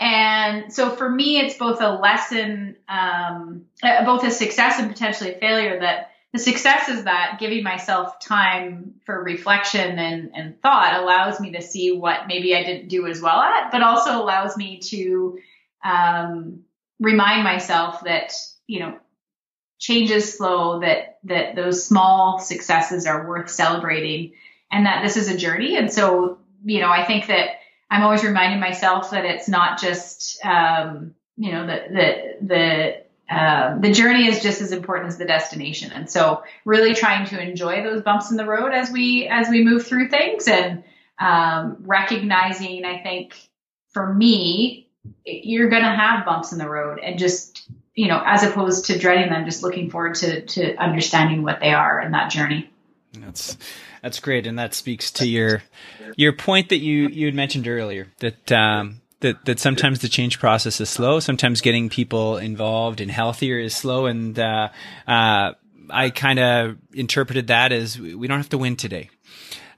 [0.00, 5.34] And so for me, it's both a lesson, um, uh, both a success and potentially
[5.34, 11.00] a failure that the success is that giving myself time for reflection and, and thought
[11.00, 14.56] allows me to see what maybe I didn't do as well at, but also allows
[14.56, 15.38] me to
[15.84, 16.64] um,
[16.98, 18.32] remind myself that,
[18.66, 18.98] you know,
[19.82, 24.32] change is slow, that that those small successes are worth celebrating,
[24.70, 25.76] and that this is a journey.
[25.76, 27.48] And so, you know, I think that
[27.90, 33.78] I'm always reminding myself that it's not just, um, you know, the the the uh,
[33.80, 35.90] the journey is just as important as the destination.
[35.90, 39.64] And so, really trying to enjoy those bumps in the road as we as we
[39.64, 40.84] move through things, and
[41.18, 43.34] um, recognizing, I think,
[43.90, 44.88] for me,
[45.24, 48.98] you're going to have bumps in the road, and just you know, as opposed to
[48.98, 52.70] dreading them, just looking forward to to understanding what they are in that journey.
[53.12, 53.56] That's
[54.02, 55.62] that's great, and that speaks to your
[56.16, 60.38] your point that you you had mentioned earlier that um, that that sometimes the change
[60.38, 61.20] process is slow.
[61.20, 64.68] Sometimes getting people involved and healthier is slow, and uh,
[65.06, 65.52] uh,
[65.90, 69.10] I kind of interpreted that as we don't have to win today.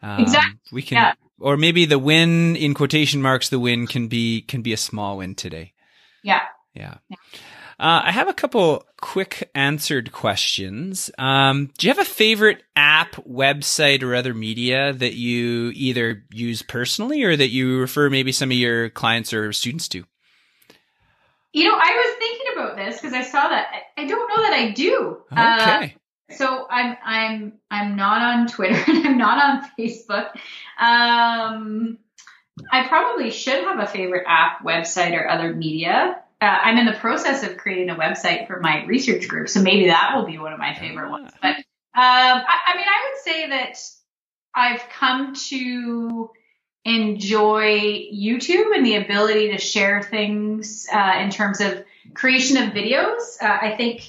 [0.02, 0.60] Um, exactly.
[0.70, 1.14] We can, yeah.
[1.40, 5.18] or maybe the win in quotation marks, the win can be can be a small
[5.18, 5.72] win today.
[6.22, 6.42] Yeah.
[6.74, 6.94] Yeah.
[7.08, 7.16] yeah.
[7.78, 11.10] Uh, I have a couple quick answered questions.
[11.18, 16.62] Um, do you have a favorite app, website, or other media that you either use
[16.62, 20.04] personally or that you refer maybe some of your clients or students to?
[21.52, 23.66] You know, I was thinking about this because I saw that.
[23.96, 25.18] I don't know that I do.
[25.32, 25.40] Okay.
[25.40, 25.88] Uh,
[26.34, 30.30] so I'm I'm I'm not on Twitter and I'm not on Facebook.
[30.78, 31.98] Um,
[32.70, 36.92] I probably should have a favorite app, website, or other media uh, I'm in the
[36.92, 40.52] process of creating a website for my research group, so maybe that will be one
[40.52, 41.32] of my favorite ones.
[41.40, 41.62] But um,
[41.94, 43.78] I, I mean, I would say that
[44.54, 46.30] I've come to
[46.84, 53.40] enjoy YouTube and the ability to share things uh, in terms of creation of videos.
[53.40, 54.02] Uh, I think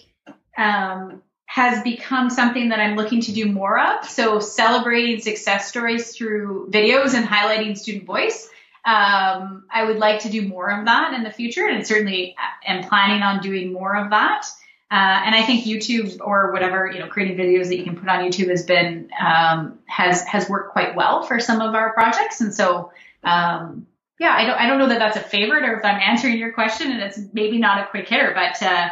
[0.58, 4.10] um, has become something that I'm looking to do more of.
[4.10, 8.50] So celebrating success stories through videos and highlighting student voice.
[8.86, 12.88] Um, I would like to do more of that in the future, and certainly am
[12.88, 14.46] planning on doing more of that.
[14.92, 14.94] Uh,
[15.26, 18.20] and I think YouTube or whatever you know, creating videos that you can put on
[18.24, 22.40] YouTube has been um, has has worked quite well for some of our projects.
[22.42, 22.92] And so,
[23.24, 23.88] um,
[24.20, 26.54] yeah, I don't I don't know that that's a favorite or if I'm answering your
[26.54, 28.90] question and it's maybe not a quick hitter, but uh,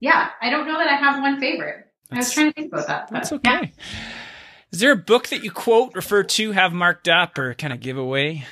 [0.00, 1.86] yeah, I don't know that I have one favorite.
[2.10, 3.08] That's, I was trying to think about that.
[3.08, 3.50] But, that's okay.
[3.50, 3.84] Yeah.
[4.72, 7.80] Is there a book that you quote, refer to, have marked up, or kind of
[7.80, 8.44] give away?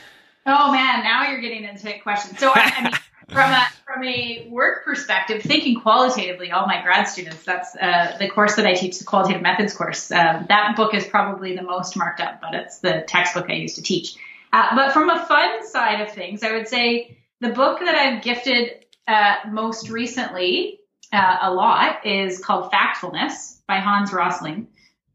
[0.44, 2.38] Oh man, now you're getting into questions.
[2.38, 2.92] So I, I mean,
[3.28, 8.28] from a from a work perspective, thinking qualitatively, all my grad students, that's uh, the
[8.28, 10.10] course that I teach, the qualitative methods course.
[10.10, 13.76] Um, that book is probably the most marked up, but it's the textbook I used
[13.76, 14.16] to teach.
[14.52, 18.22] Uh, but from a fun side of things, I would say the book that I've
[18.22, 20.80] gifted uh, most recently
[21.12, 24.68] uh, a lot is called Factfulness by Hans Rosling.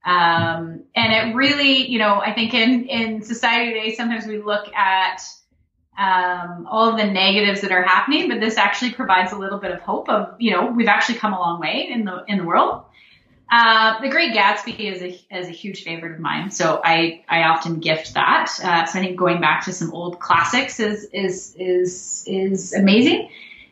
[0.08, 4.74] Um, and it really, you know, I think in, in society today, sometimes we look
[4.74, 5.22] at
[5.98, 9.72] um, all of the negatives that are happening, but this actually provides a little bit
[9.72, 12.46] of hope of, you know, we've actually come a long way in the in the
[12.46, 12.84] world.
[13.52, 17.44] Uh, the Great Gatsby is a, is a huge favorite of mine, so I, I
[17.44, 18.50] often gift that.
[18.62, 23.30] Uh, so I think going back to some old classics is is is is amazing.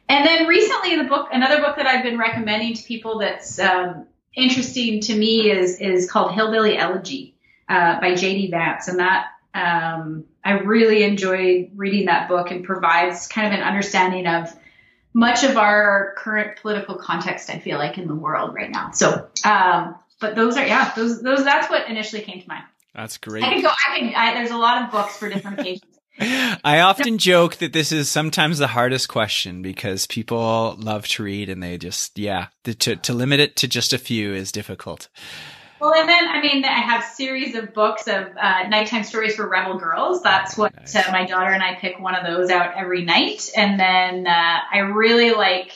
[0.10, 4.08] And then recently, the book, another book that I've been recommending to people that's um,
[4.36, 7.36] interesting to me is is called Hillbilly Elegy
[7.70, 8.52] uh, by J.D.
[8.52, 13.66] Vance, and that um, I really enjoyed reading that book and provides kind of an
[13.66, 14.54] understanding of
[15.14, 17.50] much of our current political context.
[17.50, 18.92] I feel like in the world right now.
[18.92, 22.66] So, um, but those are yeah, those those that's what initially came to mind.
[22.94, 23.44] That's great.
[23.44, 23.70] I can go.
[23.70, 24.16] I can.
[24.16, 25.95] I, there's a lot of books for different occasions.
[26.64, 31.50] I often joke that this is sometimes the hardest question because people love to read
[31.50, 35.10] and they just, yeah, to, to limit it to just a few is difficult.
[35.82, 39.48] Well, and then, I mean, I have series of books of uh, nighttime stories for
[39.48, 40.24] rebel girls.
[40.24, 40.96] That's what nice.
[40.96, 43.50] uh, my daughter and I pick one of those out every night.
[43.56, 45.74] And then uh, I really like,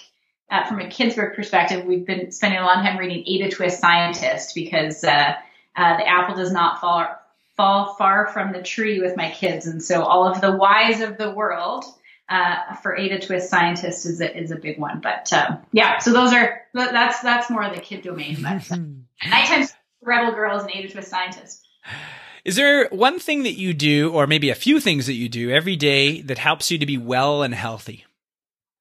[0.50, 3.52] uh, from a kid's book perspective, we've been spending a lot of time reading Ada
[3.52, 5.34] Twist Scientist because uh,
[5.76, 7.18] uh, the apple does not fall
[7.60, 9.68] fall far from the tree with my kids.
[9.68, 11.84] And so all of the whys of the world
[12.30, 15.01] uh, for Ada Twist Scientist is a, is a big one.
[15.01, 18.38] But um, yeah, so those are that's that's more of the kid domain.
[18.41, 18.78] But uh,
[19.30, 19.68] nighttime
[20.01, 21.68] Rebel Girls and Ada Twist Scientist.
[22.45, 25.49] Is there one thing that you do, or maybe a few things that you do
[25.49, 28.05] every day that helps you to be well and healthy?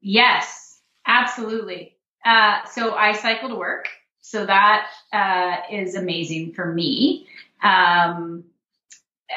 [0.00, 1.96] Yes, absolutely.
[2.24, 3.88] Uh, so I cycle to work.
[4.20, 7.26] So that uh, is amazing for me.
[7.60, 8.44] Um,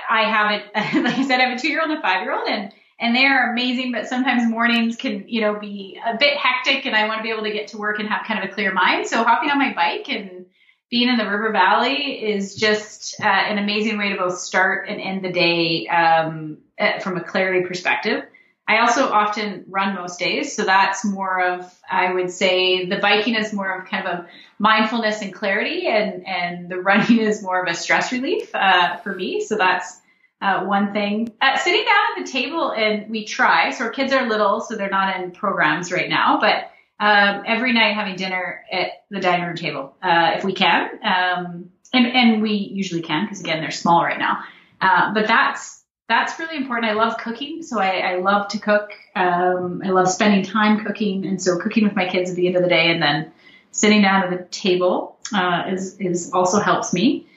[0.09, 0.65] I have it,
[1.03, 2.71] like I said, I have a two year old and a five year old and,
[2.99, 6.95] and they are amazing, but sometimes mornings can, you know, be a bit hectic and
[6.95, 8.71] I want to be able to get to work and have kind of a clear
[8.71, 9.07] mind.
[9.07, 10.45] So hopping on my bike and
[10.91, 15.01] being in the river valley is just uh, an amazing way to both start and
[15.01, 18.25] end the day um, uh, from a clarity perspective.
[18.71, 23.35] I also often run most days, so that's more of I would say the biking
[23.35, 24.27] is more of kind of a
[24.59, 29.13] mindfulness and clarity, and and the running is more of a stress relief uh, for
[29.13, 29.43] me.
[29.43, 29.99] So that's
[30.39, 31.33] uh, one thing.
[31.41, 33.71] Uh, sitting down at the table and we try.
[33.71, 36.71] So our kids are little, so they're not in programs right now, but
[37.05, 41.71] um, every night having dinner at the dining room table uh, if we can, um,
[41.91, 44.43] and and we usually can because again they're small right now.
[44.79, 45.80] Uh, but that's
[46.11, 46.91] that's really important.
[46.91, 48.91] I love cooking, so I, I love to cook.
[49.15, 52.57] Um, I love spending time cooking, and so cooking with my kids at the end
[52.57, 53.31] of the day, and then
[53.71, 57.27] sitting down at the table uh, is is also helps me.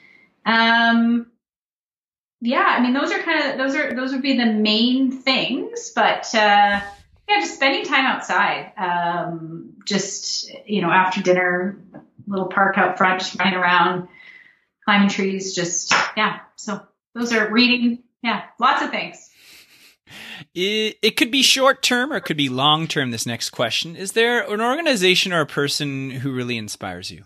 [0.45, 1.27] Um,
[2.41, 5.91] yeah, I mean those are kind of those are those would be the main things,
[5.95, 6.81] but uh,
[7.29, 8.73] yeah, just spending time outside.
[8.77, 11.79] Um, just you know after dinner,
[12.27, 14.09] little park out front, just running around,
[14.83, 15.55] climbing trees.
[15.55, 16.81] Just yeah, so
[17.13, 19.29] those are reading yeah, lots of things.
[20.55, 23.11] It, it could be short term or it could be long term.
[23.11, 27.25] This next question Is there an organization or a person who really inspires you?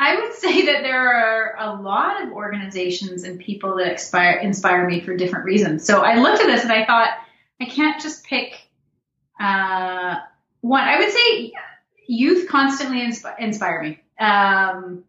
[0.00, 4.88] I would say that there are a lot of organizations and people that inspire, inspire
[4.88, 5.84] me for different reasons.
[5.84, 7.10] So I looked at this and I thought,
[7.60, 8.62] I can't just pick
[9.40, 10.16] uh,
[10.60, 10.84] one.
[10.84, 11.52] I would say
[12.06, 14.00] youth constantly insp- inspire me.
[14.24, 15.04] Um,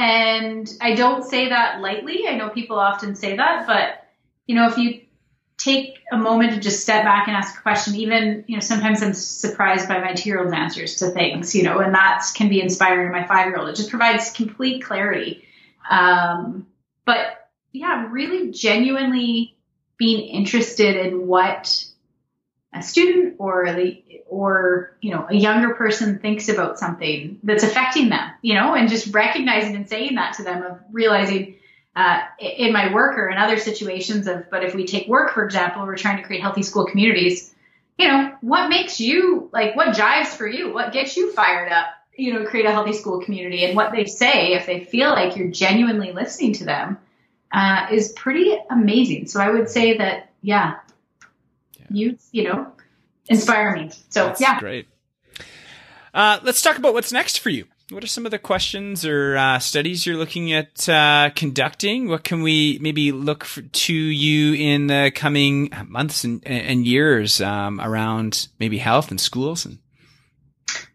[0.00, 2.26] and I don't say that lightly.
[2.26, 4.06] I know people often say that, but
[4.46, 5.02] you know, if you
[5.58, 9.02] take a moment to just step back and ask a question, even, you know, sometimes
[9.02, 12.48] I'm surprised by my two year old's answers to things, you know, and that can
[12.48, 13.68] be inspiring to my five year old.
[13.68, 15.44] It just provides complete clarity.
[15.90, 16.66] Um,
[17.04, 19.54] but yeah, really genuinely
[19.98, 21.84] being interested in what
[22.74, 28.08] a student or the or you know a younger person thinks about something that's affecting
[28.08, 31.56] them you know and just recognizing and saying that to them of realizing
[31.96, 35.44] uh, in my work or in other situations of but if we take work for
[35.44, 37.52] example we're trying to create healthy school communities
[38.00, 40.72] you know what makes you like what jives for you?
[40.72, 43.64] What gets you fired up you know create a healthy school community?
[43.64, 46.98] And what they say if they feel like you're genuinely listening to them
[47.52, 49.26] uh, is pretty amazing.
[49.26, 50.78] So i would say that yeah,
[51.78, 51.86] yeah.
[51.90, 52.72] you you know
[53.30, 53.90] inspire me.
[54.10, 54.88] So That's yeah, great.
[56.12, 57.66] Uh, let's talk about what's next for you.
[57.90, 62.08] What are some of the questions or uh, studies you're looking at uh, conducting?
[62.08, 67.40] What can we maybe look for, to you in the coming months and, and years
[67.40, 69.66] um, around maybe health and schools?
[69.66, 69.78] And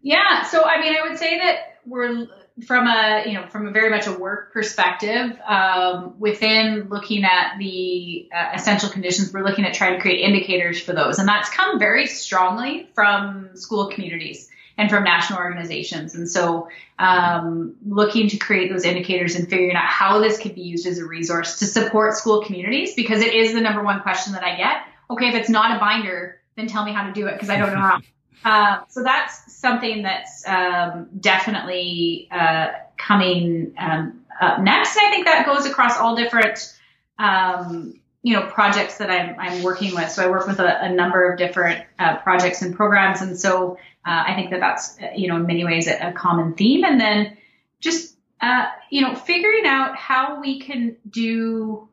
[0.02, 2.28] yeah, so I mean, I would say that we're
[2.66, 7.58] from a you know from a very much a work perspective um, within looking at
[7.60, 11.50] the uh, essential conditions we're looking at trying to create indicators for those and that's
[11.50, 16.16] come very strongly from school communities and from national organizations.
[16.16, 16.68] And so,
[17.00, 20.98] um, looking to create those indicators and figuring out how this could be used as
[20.98, 24.56] a resource to support school communities, because it is the number one question that I
[24.58, 24.78] get.
[25.10, 27.58] Okay, if it's not a binder, then tell me how to do it because I
[27.58, 28.02] don't know how.
[28.44, 32.68] Uh, so that's something that's um, definitely uh,
[32.98, 34.96] coming um, up next.
[34.98, 36.76] And I think that goes across all different,
[37.18, 40.12] um, you know, projects that I'm, I'm working with.
[40.12, 43.22] So I work with a, a number of different uh, projects and programs.
[43.22, 46.54] And so uh, I think that that's, you know, in many ways a, a common
[46.54, 46.84] theme.
[46.84, 47.38] And then
[47.80, 51.90] just, uh, you know, figuring out how we can do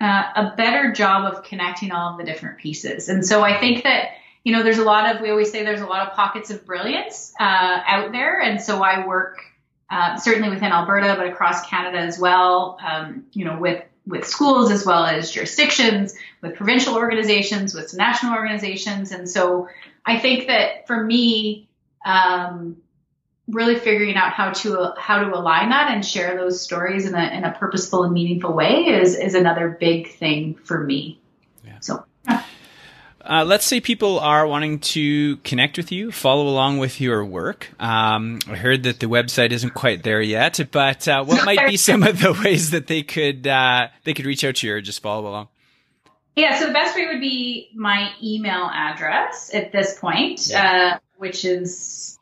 [0.00, 3.08] uh, a better job of connecting all of the different pieces.
[3.08, 4.08] And so I think that,
[4.44, 6.66] you know, there's a lot of, we always say there's a lot of pockets of
[6.66, 8.40] brilliance uh, out there.
[8.40, 9.38] And so I work
[9.90, 14.72] uh, certainly within Alberta, but across Canada as well, um, you know, with with schools
[14.72, 19.12] as well as jurisdictions, with provincial organizations, with national organizations.
[19.12, 19.68] And so
[20.04, 21.68] I think that for me,
[22.04, 22.78] um,
[23.46, 27.24] really figuring out how to how to align that and share those stories in a
[27.36, 31.20] in a purposeful and meaningful way is is another big thing for me.
[31.64, 31.78] Yeah.
[31.80, 32.04] So.
[33.24, 37.70] Uh, let's say people are wanting to connect with you, follow along with your work.
[37.78, 41.76] Um, I heard that the website isn't quite there yet, but uh, what might be
[41.76, 44.80] some of the ways that they could uh, they could reach out to you or
[44.80, 45.48] just follow along?
[46.34, 50.94] Yeah, so the best way would be my email address at this point, yeah.
[50.94, 52.18] uh, which is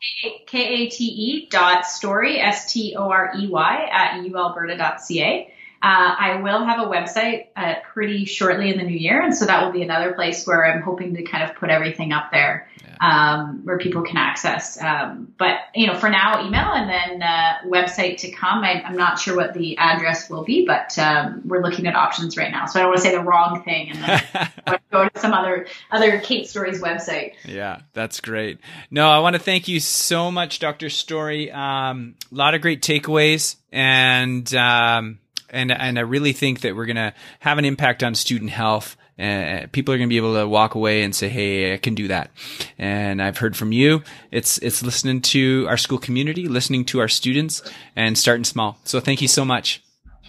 [0.47, 5.55] k-a-t-e dot storey, S-T-O-R-E-Y at ualberta.ca.
[5.83, 9.47] Uh, I will have a website uh, pretty shortly in the new year, and so
[9.47, 12.69] that will be another place where I'm hoping to kind of put everything up there
[13.01, 14.81] um, where people can access.
[14.81, 18.63] Um, but you know, for now, email and then uh, website to come.
[18.63, 22.37] I, am not sure what the address will be, but um, we're looking at options
[22.37, 22.67] right now.
[22.67, 25.67] So I don't want to say the wrong thing and then go to some other
[25.91, 27.35] other Kate Storey's website.
[27.45, 28.59] Yeah, that's great.
[28.91, 30.91] No, I want to thank you so much, Dr.
[30.91, 31.51] Storey.
[31.51, 35.19] Um, a lot of great takeaways and um,
[35.51, 38.97] and and I really think that we're going to have an impact on student health
[39.21, 41.95] and people are going to be able to walk away and say, "Hey, I can
[41.95, 42.31] do that."
[42.79, 44.03] And I've heard from you.
[44.31, 47.63] It's it's listening to our school community, listening to our students,
[47.95, 48.79] and starting small.
[48.85, 49.83] So thank you so much.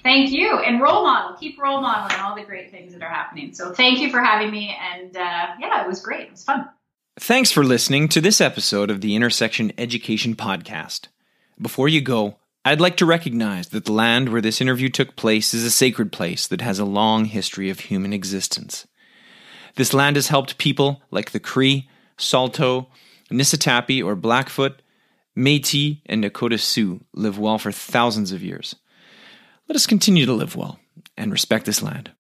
[0.04, 1.38] Thank you, and role model.
[1.38, 3.54] Keep role modeling all the great things that are happening.
[3.54, 6.28] So thank you for having me, and uh, yeah, it was great.
[6.28, 6.70] It was fun.
[7.18, 11.08] Thanks for listening to this episode of the Intersection Education Podcast.
[11.62, 15.52] Before you go, I'd like to recognize that the land where this interview took place
[15.54, 18.86] is a sacred place that has a long history of human existence.
[19.78, 22.88] This land has helped people like the Cree, Saulteaux,
[23.32, 24.84] Niitsitapi or Blackfoot,
[25.36, 28.76] Metis, and Nakota Sioux live well for thousands of years.
[29.68, 30.80] Let us continue to live well
[31.18, 32.12] and respect this land.